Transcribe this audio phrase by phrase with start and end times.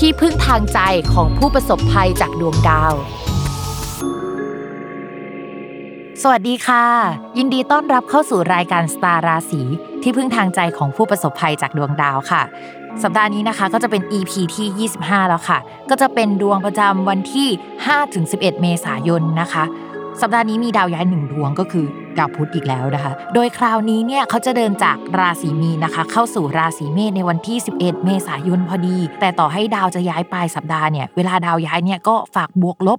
[0.00, 0.80] ที่พึ่งทางใจ
[1.12, 2.94] ของผู้ประสบภัยจากดวงดาว
[6.22, 6.84] สวัสดีค่ะ
[7.38, 9.62] ยินดีต้อนรับเข้าสู่รายการสตาร์ราศี
[10.02, 12.42] ที่พึ่งทางใจของผู้ประสบภัยจากดวงดาวค่ะ
[13.02, 15.58] สัปดาห์นี้นะคะก็จะเป็น EP ที่ 25 แล้วค่ะ
[15.90, 17.48] ก็จะเป็นดวงประจำวันที่
[18.04, 19.64] 5-11 เมษายนนะคะ
[20.20, 21.86] สัปดาห์นี้มีดาวย้ายหนึ่งดวงก็คือ
[22.18, 32.98] ดาวพุธอีกแล้วนะคะ โดยคราวนี้เนี่ยเขาจะเดินจากราศีมีนนะคะ เข้าสู่ราศีเมษในวันที่ 11 เมษายนพอดี แต่ต่อให้ดาวจะย้ายปลายสัปดาห์เนี่ยเวลาดาวย้ายเนี่ยก็ฝากบวกลบ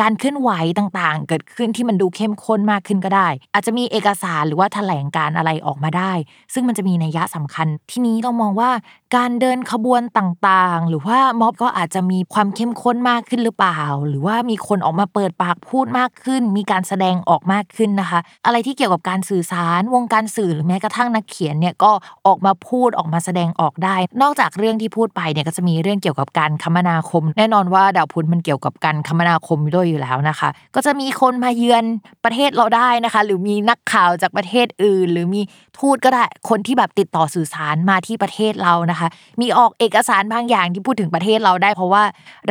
[0.00, 6.12] การเคลื่อนไหวต่างๆ เกิดขึ้นที่มันดูเข้มข้นมากขึ้นก็ได้ อาจจะมีเอกสารหรือว่าแถลงการอะไรออกมาได้
[6.54, 8.70] ซึ่งมันจะมีนัยยะสำคัญ ที่นี้เรามองว่า
[9.16, 21.92] การเดินขบวนต่างๆ หรือว่าม็อบก็อาจจะมีความเข้มข้นมากขึ้นหรือเปล่า หรือว่ามีคนออกมาเปิดปากพูดมากขึ้น มีการแสดงออกมากขึ้นนะคะ อะไรที่เกี่ยวกับการสื่อสารวงการสื่อหรือแม้กระทั่งนักเขียนเนี่ยก็
[22.26, 31.84] ออกมาพูดออกมาแสดงออกได้ นอกจากเรื่องที่พูดไปเนี่ยก็จะมีเรื่องเกี่ยวกับการคมนาคม แน่นอนว่าดาวพุธมันเกี่ยวกับการคมนาคมด้วยอยู่แล้วนะคะ ก็จะมีคนมาเยือน
[32.24, 35.42] ประเทศเราได้นะคะ หรือมีนักข่าวจากประเทศอื่น หรือมี
[35.78, 39.01] ทูตก็ได้คนที่แบบติดต่อสื่อสารมาที่ประเทศเรานะคะ
[39.40, 42.02] มีออกเอกสารบางอย่างที่พูดถึงประเทศเราได้ เพราะว่า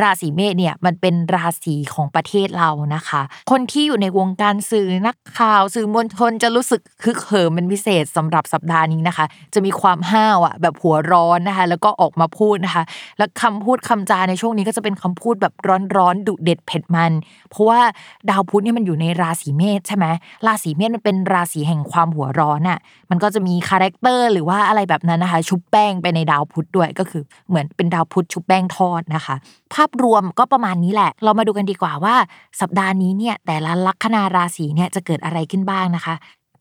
[0.02, 9.24] ราศีเมษเนี่ยมันเป็นราศีของประเทศเรานะคะ คนที่อยู่ในวงการสื่อนักข่าวสื่อมวลชนจะรู้สึกคึกเหิมเป็นพิเศษสำหรับสัปดาห์นี้นะคะ
[9.54, 12.82] จะมีความห้าวอะแบบหัวร้อนนะคะ แล้วก็ออกมาพูดนะคะ
[13.18, 15.52] แล้วคำพูดคำจาในช่วงนี้ก็จะเป็นคำพูดแบบ
[15.96, 17.12] ร้อนๆดุเด็ดเผ็ดมัน
[17.50, 17.80] เพราะว่า
[18.30, 20.06] ดาวพุธเนี่ยมันอยู่ในราศีเมษใช่ไหม
[20.46, 22.78] ราศีเมษมันเป็นราศีแห่งความหัวร้อนอะ
[23.10, 29.34] มันก็จะมี character หรือว่าอะไรแบบนั้นนะคะ ชุบแป้งไปในดาวาวพุธด้วยก็คือเหมือนเป็นดาวพุธชุบแป้งทอดนะคะ
[29.74, 32.14] ภาพรวมก็ประมาณนี้แหละ เรามาดูกันดีกว่าว่า
[32.60, 36.16] สัปดาห์นี้เนี่ยแต่ละลัคนาราศีเนี่ยจะเกิดอะไรขึ้นบ้างนะคะ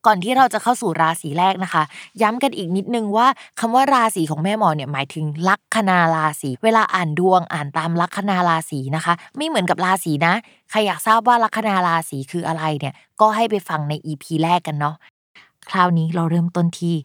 [0.07, 1.83] ก่อนที่เราจะเข้าสู่ราศีแรกนะคะ
[2.21, 3.27] ย้ำกันอีกนิดนึงว่า
[3.59, 10.33] คำว่าราศีของแม่หมอเนี่ยหมายถึงลัคนาราศีเวลาอ่านดวงอ่านตามลัคนาราศีนะคะ ไม่เหมือนกับราศีนะ
[10.69, 14.95] ใครอยากทราบว่าลัคนาราศีคืออะไรเนี่ยก็ให้ไปฟังใน EP แรกกันเนาะ
[15.69, 16.95] คราวนี้เราเริ่มต้นที่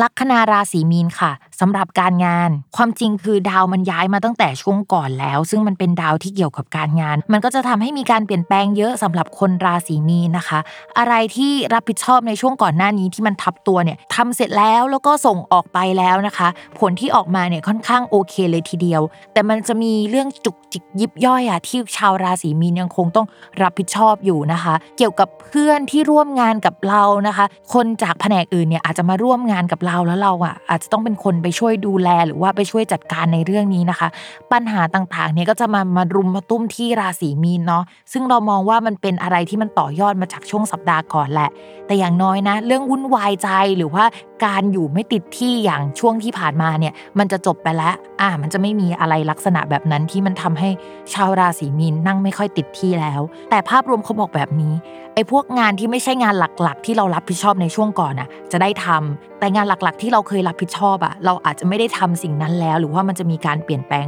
[0.00, 10.58] ลัคนาราศีมีนค่ะสำหรับการงาน ความจริงคือดาวมันย้ายมาตั้งแต่ช่วงก่อนแล้ว ซึ่งมันเป็นดาวที่เกี่ยวกับการงาน มันก็จะทำให้มีการเปลี่ยนแปลงเยอะสำหรับคนราศีมีนนะคะ
[10.98, 16.48] อะไรที่รับผิดชอบในช่วงก่อนหน้านี้ที่มันทับตัวเนี่ยทำเสร็จแล้วแล้วก็ส่งออกไปแล้วนะคะ
[16.78, 23.26] ผลที่ออกมาเนี่ยค่อนข้างโอเคเลยทีเดียว แต่มันจะมีเรื่องจุกจิกยิบย่อยอะที่ชาวราศีมีนยังคงต้อง
[23.62, 34.08] รับผิดชอบอยู่นะคะ เกี่ยวกับเพื่อนที่ร่วมงานกับเรานะคะ คนจากแผนกอื่นเนี่ยอาจจะมาร่วมงานกับเราแล้วเราอะอาจจะต้องเป็นคนไปช่วยดูแลหรือว่าไปช่วยจัดการในเรื่องนี้นะคะ
[34.52, 41.50] ปัญหาต่างๆเนี่ยก็จะมามารุมมาตุ้มที่ราศีมีนเนาะซึ่งเรามองว่ามันเป็นอะไรที่มันต่อยอดมาจากช่วงสัปดาห์ก่อนแหละ
[41.86, 44.04] แต่อย่างน้อยนะ เรื่องวุ่นวายใจหรือว่า
[44.44, 50.68] การอยู่ไม่ติดที่อย่างช่วงที่ผ่านมาเนี่ยมันจะจบไปแล้ว อ่ามันจะไม่มีอะไรลักษณะแบบนั้นที่มันทำให้
[51.14, 53.20] ชาวราศีมีนนั่งไม่ค่อยติดที่แล้ว
[53.50, 54.74] แต่ภาพรวมเขาบอกแบบนี้
[55.14, 64.06] ไอ้พวกงานที่ไม่ใช่งานหลักๆ ที่เรารับผิดชอบในช่วงก่อนอะจะได้ทำแต่งานหลักๆ ที่เราเคยรับผิดชอบอะเราอาจจะไม่ได้ทำสิ่งนั้นแล้ว หรือว่ามันจะมีการเปลี่ยนแปลง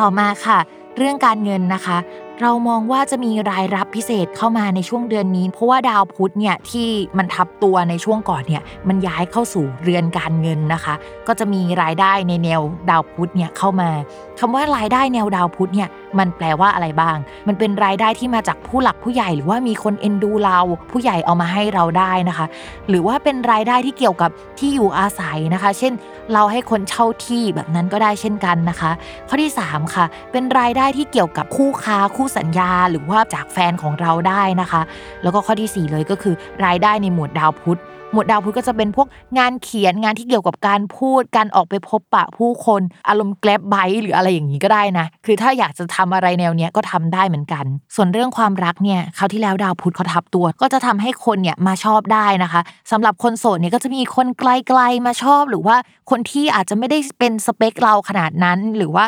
[0.00, 0.58] ต่อมาค่ะ
[0.96, 1.98] เรื่องการเงินนะคะ
[2.42, 6.88] เรามองว่าจะมีรายรับพิเศษเข้ามาในช่วงเดือนนี้ เพราะว่าดาวพุธเนี่ยที่
[7.18, 10.94] มันทับตัวในช่วงก่อนเนี่ยมันย้ายเข้าสู่เรือนการเงินนะคะ
[11.28, 12.60] ก็จะมีรายได้ในแนว
[12.90, 13.90] ดาวพุธเนี่ยเข้ามา
[14.40, 15.88] คำว่ารายได้แนวดาวพุธเนี่ย
[16.18, 17.16] มันแปลว่าอะไรบ้าง
[17.48, 20.58] มันเป็นรายได้ที่มาจากผู้หลักผู้ใหญ่หรือว่ามีคนเอ็นดูเรา
[20.90, 22.46] ผู้ใหญ่เอามาให้เราได้นะคะ
[22.88, 25.92] หรือว่าเป็นรายได้ที่เกี่ยวกับที่อยู่อาศัยนะคะ เช่น
[26.32, 28.90] เราให้คนเช่าที่แบบนั้นก็ได้เช่นกันนะคะ
[29.28, 34.82] ข้อที่ 3 ค่ะ เป็นรายได้ที่เกี่ยวกับคู่ค้าคู่สัญญา หรือว่าจากแฟนของเราได้นะคะ
[35.22, 36.34] แล้วก็ข้อที่ 4 เลยก็คือ
[36.64, 37.80] รายได้ในหมวดดาวพุธ
[38.16, 39.08] หมวดดาวพุธก็จะเป็นพวก
[39.38, 47.64] งานเขียนงานที่เกี่ยวกับการพูดการออกไปพบปะผู้คนอารมณ์แกลบไบหรืออะไรอย่างนี้ก็ได้นะ คือถ้าอยากจะทำอะไรแนวเนี้ยก็ทำได้เหมือนกัน
[47.96, 52.60] ส่วนเรื่องความรักเนี่ยคราวที่แล้วดาวพุธเขาทับตัว ก็จะทำให้คนเนี่ยมาชอบได้นะคะ
[52.90, 54.44] สำหรับคนโสดเนี่ยก็จะมีคนไก
[54.78, 55.76] ลๆมาชอบ หรือว่า
[56.10, 59.04] คนที่อาจจะไม่ได้เป็นสเปคเราขนาดนั้นหรือว่า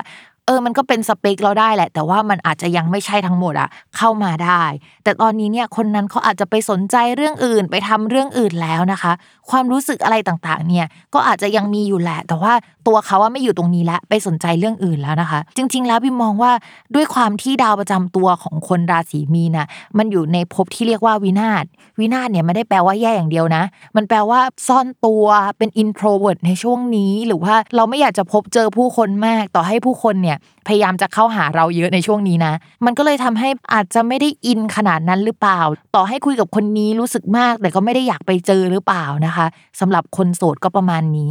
[0.48, 4.62] เออมันก็เป็นสเปคเราได้แหละ แต่ว่ามันอาจจะยังไม่ใช่ทั้งหมดอะเข้ามาได้
[5.04, 9.12] แต่ตอนนี้เนี่ยคนนั้นเขาอาจจะไปสนใจเรื่องอื่นไปทำเรื่องอื่นแล้วนะคะ
[9.50, 12.52] ความรู้สึกอะไรต่างๆ เนี่ยก็อาจจะยังมีอยู่แหละ แต่ว่า
[12.86, 16.52] ตัวเขาว่าไม่อยู่ตรงนี้แล้วไปสนใจเรื่องอื่นแล้วนะคะ จริง ๆ แล้วพี่มองว่า
[16.94, 19.66] ด้วยความที่ดาวประจำตัวของคนราศีมีน
[19.98, 21.64] มันอยู่ในภพที่เรียกว่าวินาศ
[22.00, 23.62] วินาศเนี่ยไม่ได้แปลว่าแย่อย่างเดียวนะ
[23.96, 25.24] มันแปลว่าซ่อนตัว
[25.58, 32.52] เป็น introvert ในช่วงนี้ หรือว่าเราไม่อยากจะพบเจอผู้คนมาก ต่อให้ผู้คนเนี่ยพยายามจะเข้าหาเราเยอะในช่วงนี้นะ
[32.84, 35.60] มันก็เลยทำให้อาจจะไม่ได้อินขนาดนั้นหรือเปล่า
[35.94, 39.46] ต่อให้คุยกับคนนี้รู้สึกมาก แต่ก็ไม่ได้อยากไปเจอหรือเปล่านะคะ
[39.80, 41.28] สำหรับคนโสดก็ประมาณนี้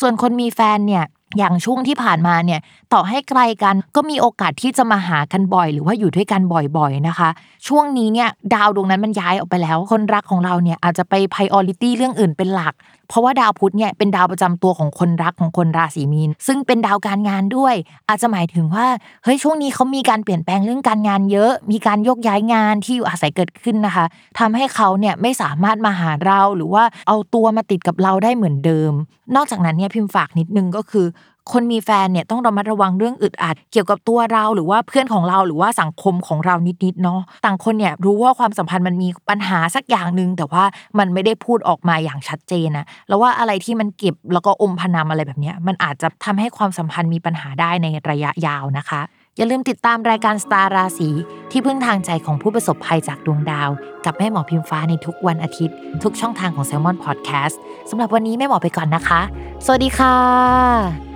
[0.00, 1.04] ส่วนคนมีแฟนเนี่ย
[1.36, 2.60] อย่างช่วงที่ผ่านมาเนี่ย
[2.92, 7.28] ต่อให้ไกลกันก็มีโอกาสที่จะมาหากันบ่อย หรือว่าอยู่ด้วยกันบ่อยๆนะคะ
[7.66, 12.74] ช่วงนี้เนี่ยดาวดวงนั้นมันย้ายออกไปแล้ว คนรักของเราเนี่ยอาจจะไป priority เรื่องอื่นเป็นหลัก
[13.08, 17.74] เพราะว่าดาวพุธเนี่ยเป็นดาวประจำตัวของคนรักของคนราศีมีน ซึ่งเป็นดาวการงานด้วย
[18.08, 18.86] อาจจะหมายถึงว่า
[19.24, 24.04] เฮ้ยช่วงนี้เขามีการเปลี่ยนแปลงเรื่องการงานเยอะ มีการยกย้ายงานที่อยู่อาศัยเกิดขึ้นนะคะ
[24.38, 28.92] ทำให้เขาเนี่ยไม่สามารถมาหาเราหรือว่าเอาตัวมาติดกับเราได้เหมือนเดิม
[29.36, 31.06] นอกจากนั้นเนี่ยพิมพ์ฝากนิดนึงก็คือ
[31.52, 36.54] คนมีแฟนเนี่ยต้องระมัดระวังเรื่องอึดอัด เกี่ยวกับตัวเราหรือว่าเพื่อนของเราหรือว่าสังคมของเรา
[36.84, 40.64] นิดๆเนาะต่างคนเนี่ยรู้ว่าความสัมพันธ์มันมีปัญหาสักอย่างหนึ่งแต่ว่า
[40.98, 49.02] มันไม่ได้พูดออกมาอย่างชัดเจนนะแล้วว่าอะไรที่มันเก็บแล้วก็อมพนำอะไรแบบเนี้ยมันอาจจะทำให้ความสัมพันธ์มีปัญหาได้ในระยะยาวนะคะ
[49.36, 51.08] อย่าลืมติดตามรายการสตาร์ราศี
[51.50, 53.70] ที่พึ่งทางใจของผู้ประสบภัยจากดวงดาว
[54.04, 57.56] กับแม่หมอพิมฟ้าในทุกวันอาทิตย์ ทุกช่องทางของ s ซ l m o n Podcast
[57.90, 59.20] สำหรับวันนี้แม่หมอไปก่อนนะคะ
[59.64, 61.07] สวัสดีค่ะ